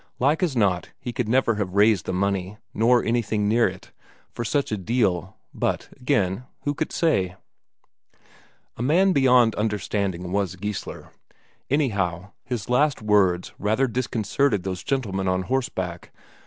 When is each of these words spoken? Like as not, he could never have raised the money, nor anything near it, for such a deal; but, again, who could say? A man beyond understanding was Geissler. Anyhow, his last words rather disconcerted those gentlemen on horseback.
Like 0.17 0.41
as 0.41 0.55
not, 0.57 0.89
he 0.99 1.13
could 1.13 1.29
never 1.29 1.53
have 1.61 1.75
raised 1.75 2.07
the 2.07 2.11
money, 2.11 2.57
nor 2.73 3.03
anything 3.03 3.47
near 3.47 3.67
it, 3.67 3.91
for 4.33 4.43
such 4.43 4.71
a 4.71 4.75
deal; 4.77 5.35
but, 5.53 5.89
again, 5.95 6.45
who 6.63 6.73
could 6.73 6.91
say? 6.91 7.35
A 8.77 8.81
man 8.81 9.13
beyond 9.13 9.53
understanding 9.53 10.31
was 10.31 10.55
Geissler. 10.55 11.11
Anyhow, 11.69 12.31
his 12.43 12.67
last 12.67 13.03
words 13.03 13.51
rather 13.59 13.85
disconcerted 13.85 14.63
those 14.63 14.81
gentlemen 14.83 15.27
on 15.27 15.43
horseback. 15.43 16.09